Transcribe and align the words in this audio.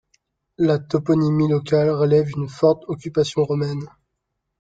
La 0.57 0.79
toponymie 0.79 1.47
locale 1.47 1.91
révèle 1.91 2.27
une 2.35 2.49
forte 2.49 2.85
occupation 2.87 3.43
romaine. 3.43 3.85